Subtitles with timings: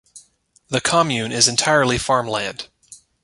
[0.69, 2.69] The commune is entirely farmland.